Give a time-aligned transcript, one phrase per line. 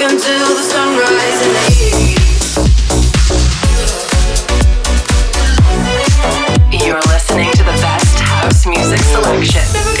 [0.00, 0.08] You're
[7.02, 9.99] listening to the best house music selection.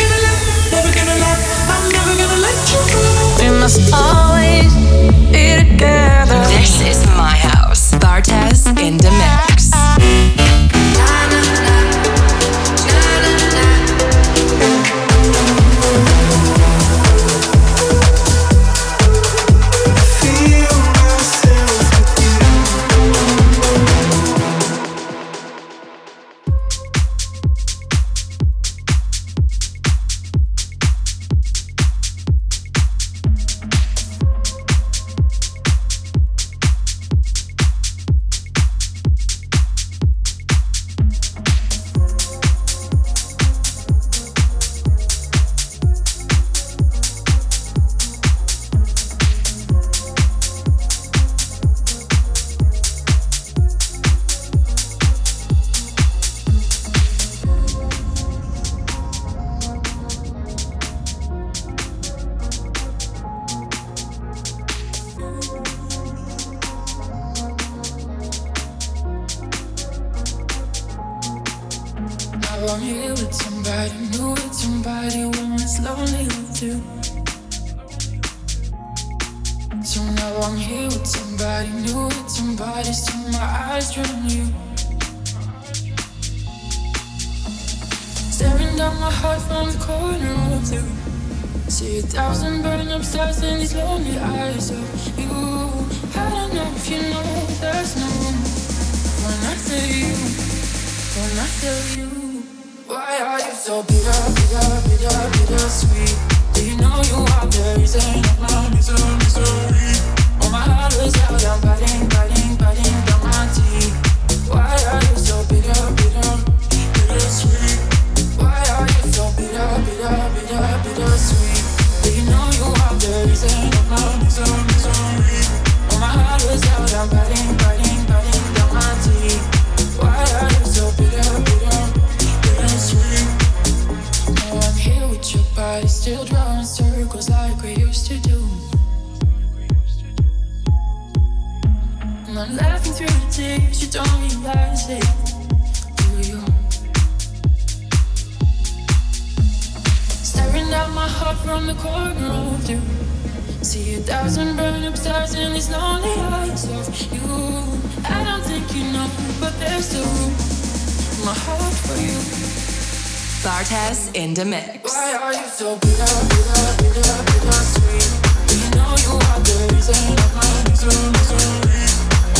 [163.60, 164.94] Martez in the mix.
[164.94, 168.08] Why are you so bitter, bitter, bitter, bitter sweet?
[168.56, 171.12] You know you are the reason of my misery?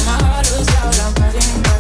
[0.07, 1.80] My heart is out, I'm fighting, fighting.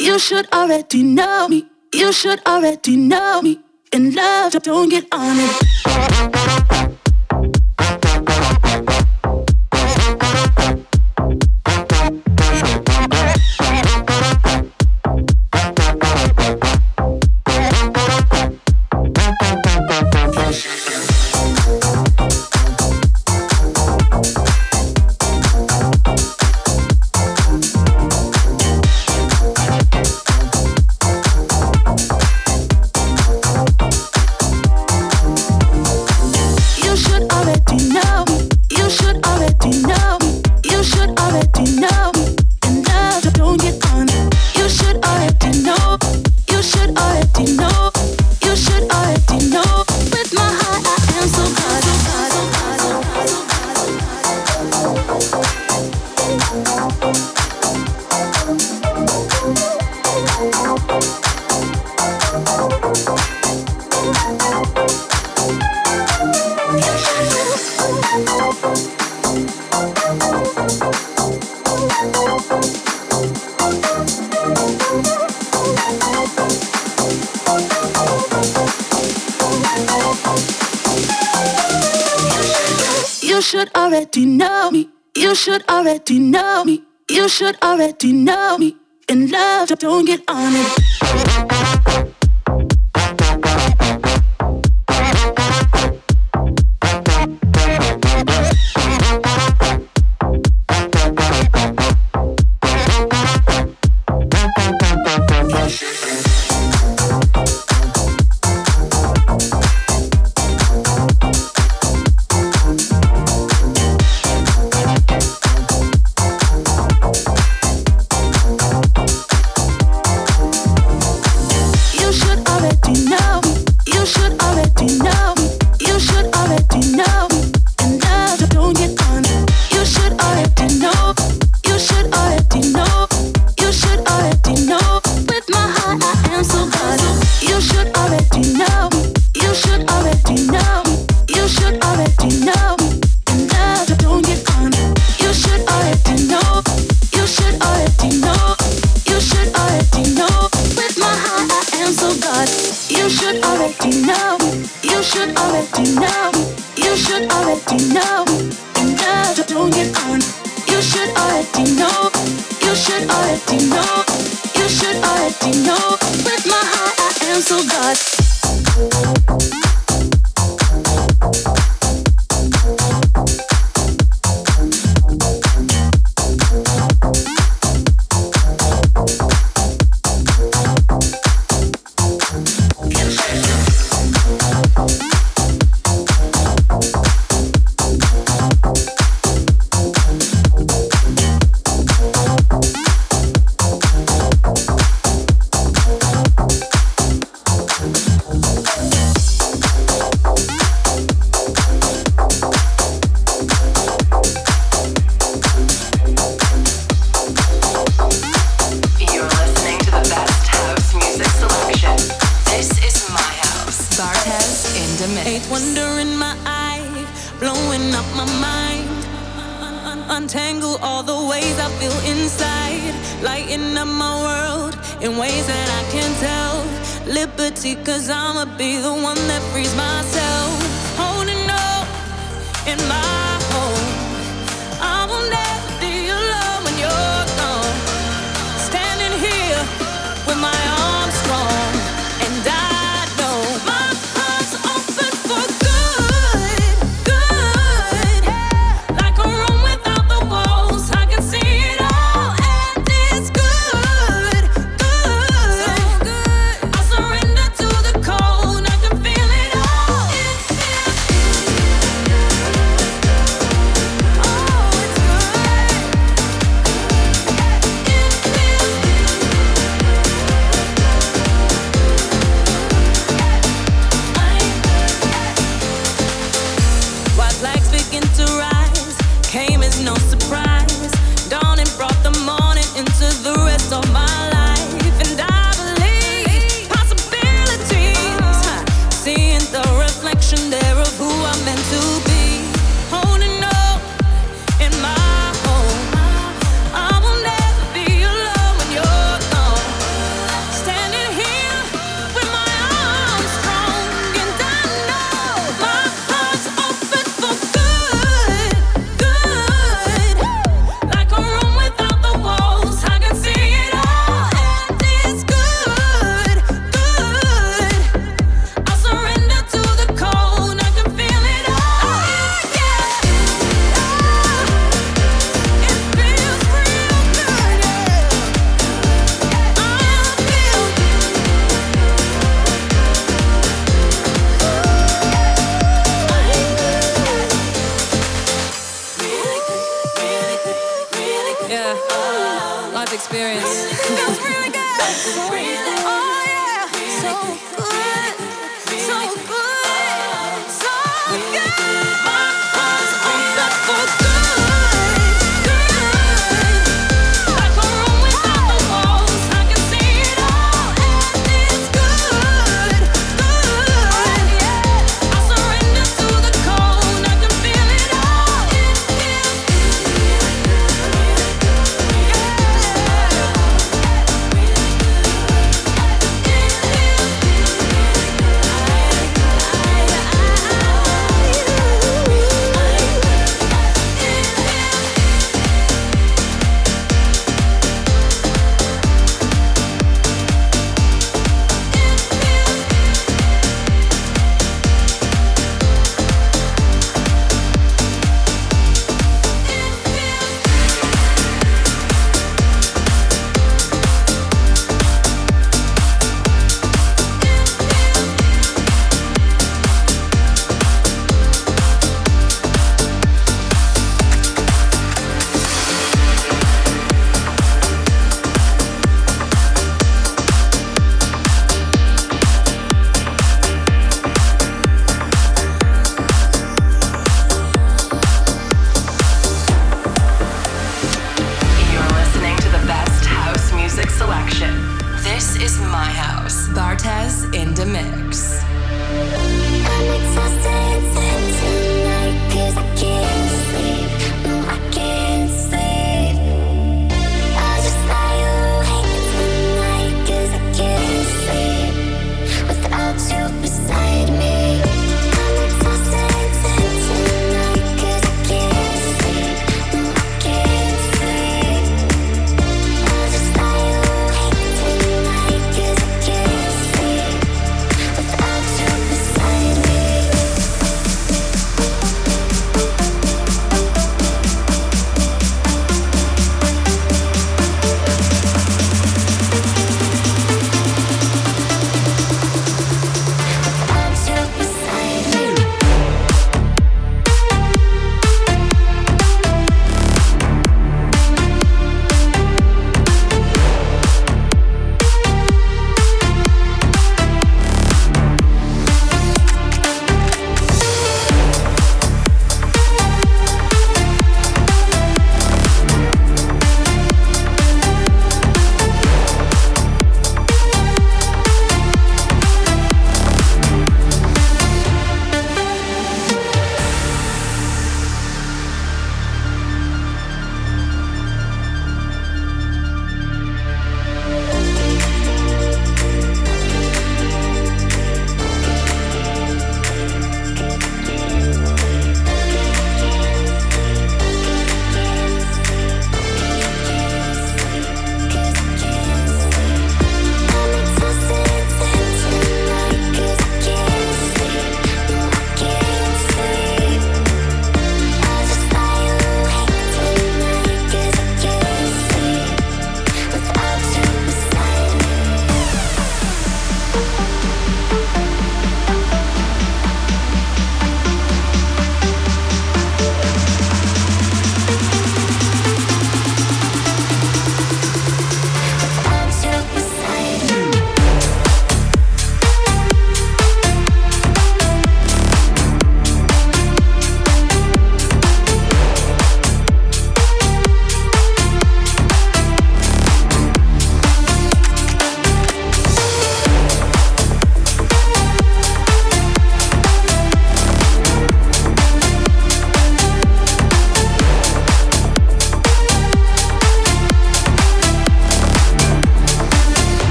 [0.00, 1.66] You should already know me.
[1.94, 3.60] You should already know me.
[3.92, 6.93] In love, don't get on it.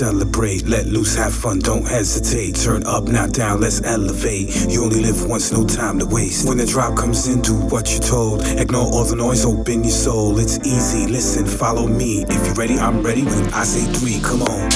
[0.00, 2.54] Let loose, have fun, don't hesitate.
[2.54, 4.70] Turn up, not down, let's elevate.
[4.70, 6.46] You only live once, no time to waste.
[6.46, 8.46] When the drop comes in, do what you're told.
[8.46, 10.38] Ignore all the noise, open your soul.
[10.38, 12.22] It's easy, listen, follow me.
[12.28, 13.24] If you're ready, I'm ready.
[13.24, 14.70] When I say three, come on.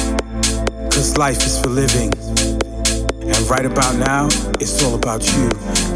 [0.91, 2.13] Cause life is for living.
[3.23, 4.27] And right about now,
[4.59, 5.49] it's all about you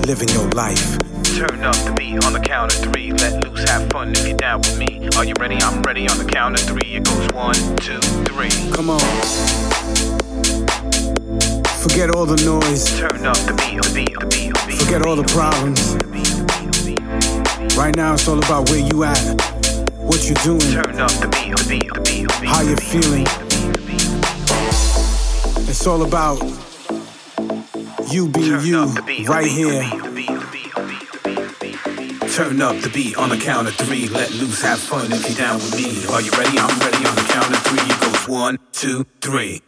[0.07, 1.06] living your life.
[1.37, 3.13] Turn up the beat on the count of three.
[3.13, 5.07] Let loose, have fun if you're down with me.
[5.19, 5.57] Are you ready?
[5.57, 6.97] I'm ready on the count of three.
[6.97, 8.49] It goes one, two, three.
[8.73, 9.01] Come on.
[11.85, 12.89] Forget all the noise.
[12.99, 14.79] Turn up the beat, the beat, the beat, the beat.
[14.81, 15.93] Forget all the problems.
[17.77, 19.21] Right now it's all about where you at,
[20.01, 20.73] what you're doing.
[20.73, 22.49] Turn up the beat, the beat, the beat, the beat.
[22.49, 23.27] How you're feeling.
[25.69, 26.41] It's all about
[28.11, 28.87] you being you
[29.27, 30.16] right here
[32.37, 34.09] Turn up the beat on the count of three.
[34.09, 36.05] Let loose, have fun if you're down with me.
[36.13, 36.59] Are you ready?
[36.59, 37.81] I'm ready on the count of three.
[37.81, 39.63] It goes one, two, three.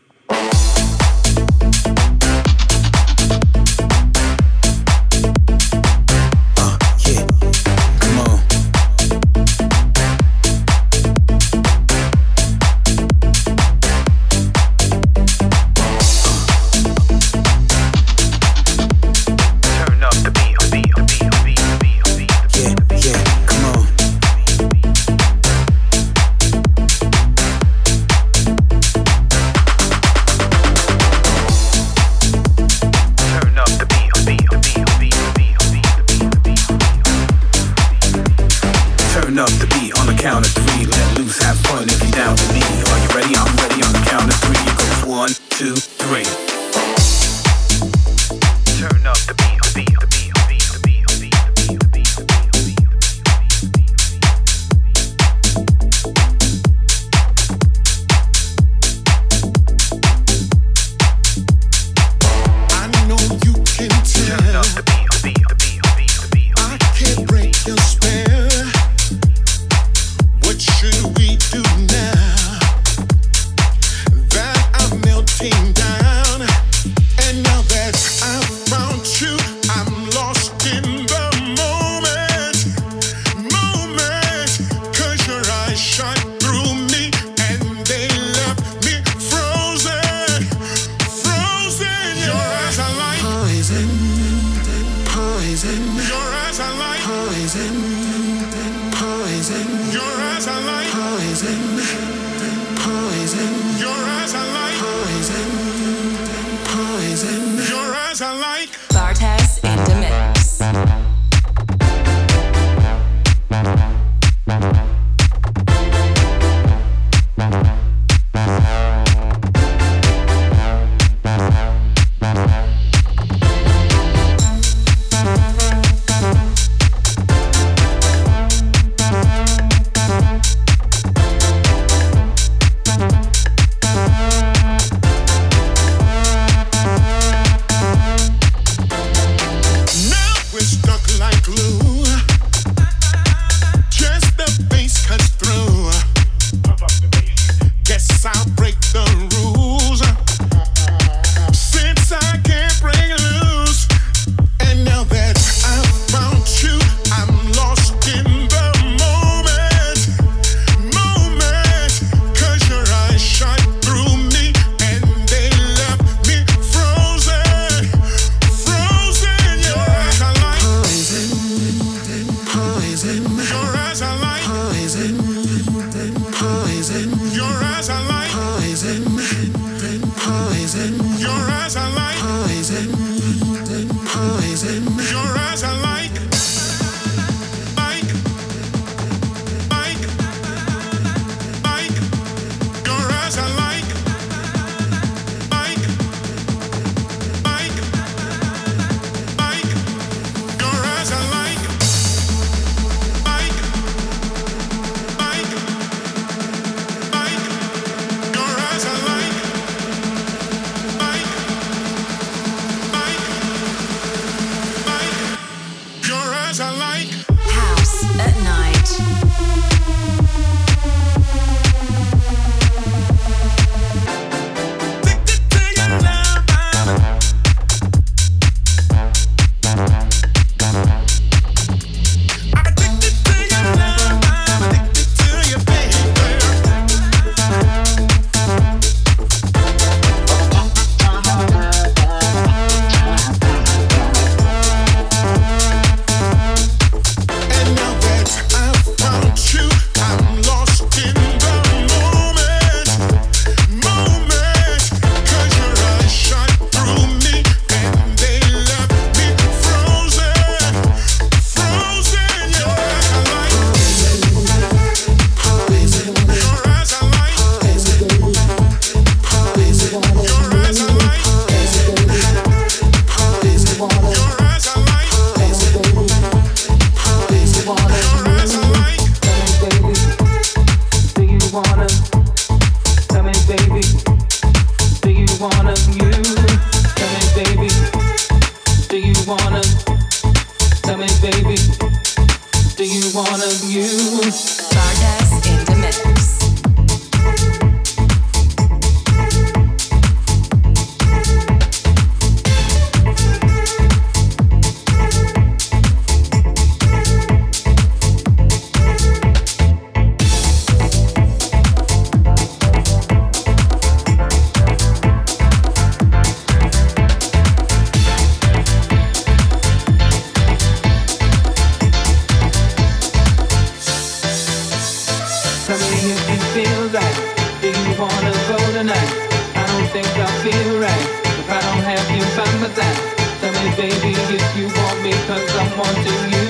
[335.79, 336.47] you.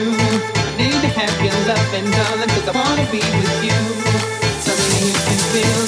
[0.79, 2.09] Need to have your love and
[2.49, 3.79] cause I wanna be with you.
[4.65, 5.88] Tell me if you feel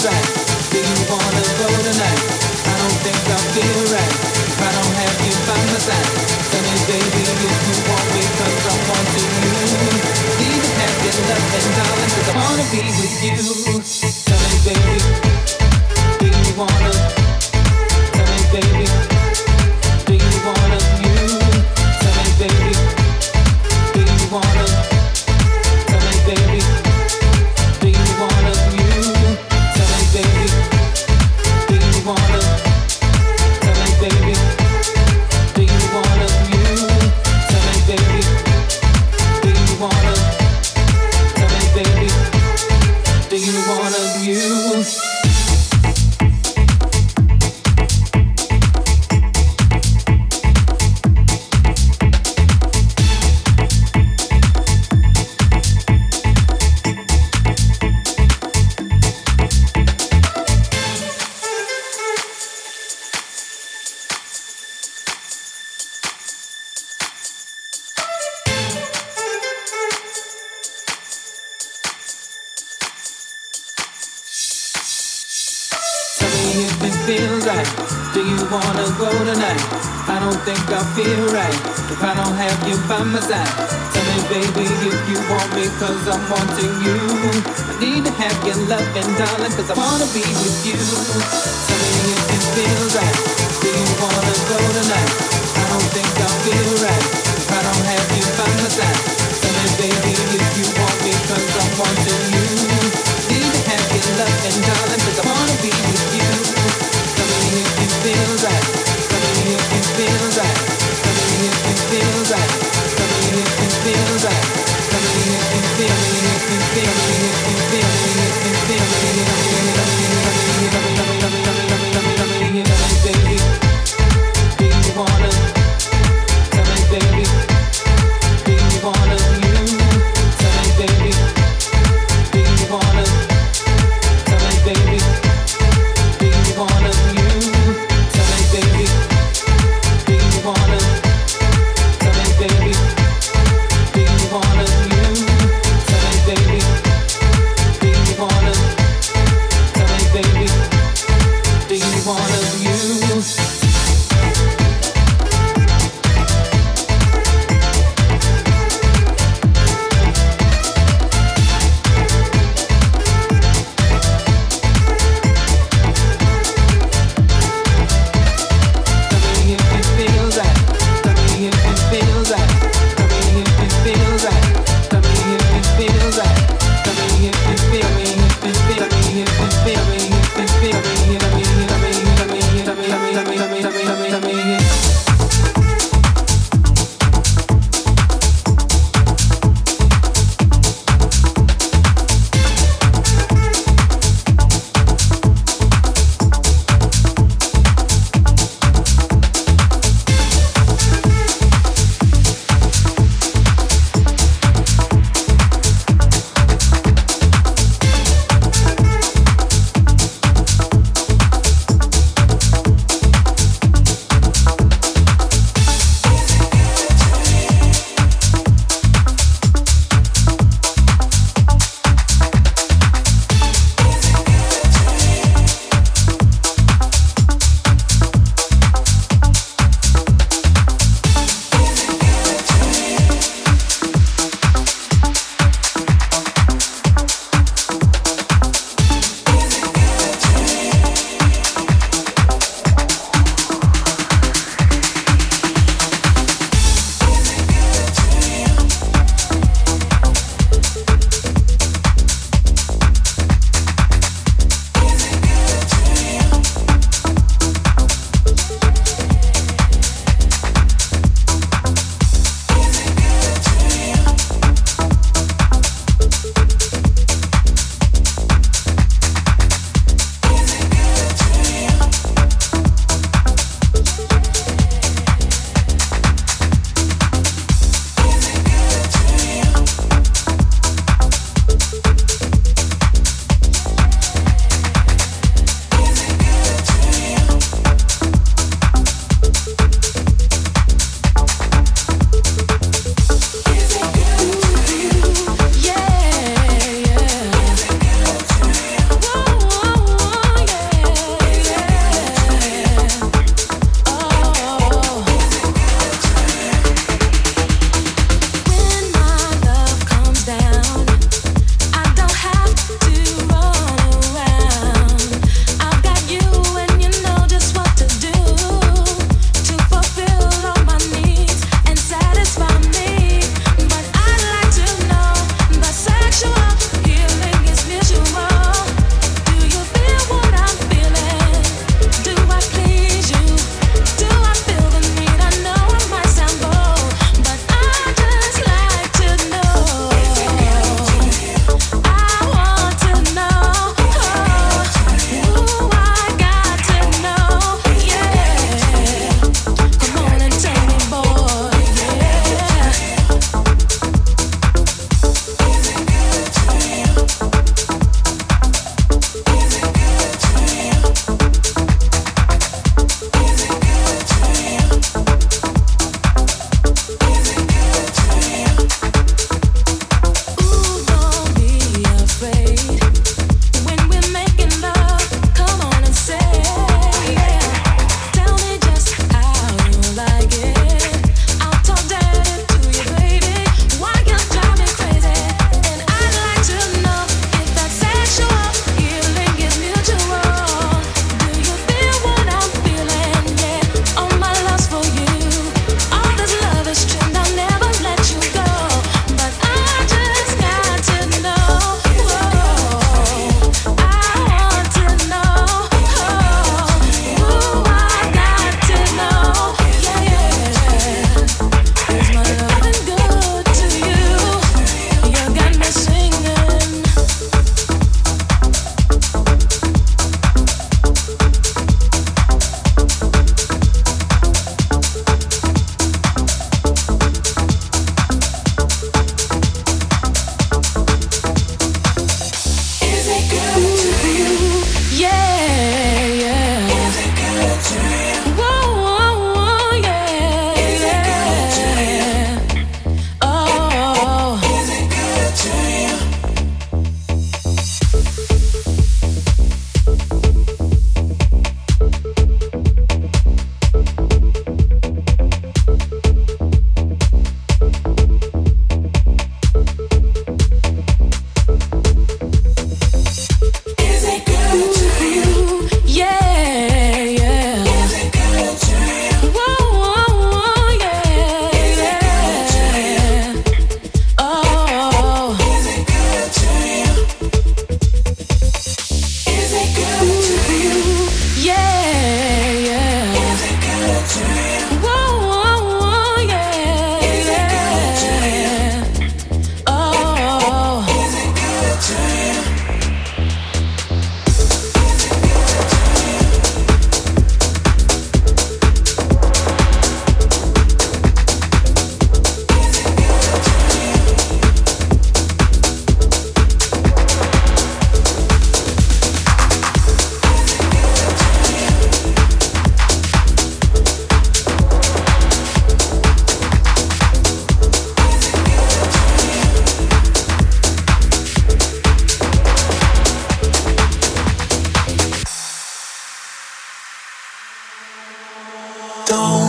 [529.11, 529.40] don't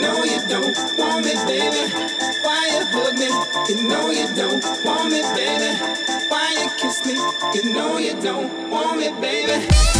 [0.00, 1.92] know you don't want me, baby.
[2.42, 3.28] Why you hug me?
[3.68, 5.76] You know you don't want me, baby.
[6.28, 7.14] Why you kiss me?
[7.54, 9.99] You know you don't want me, baby.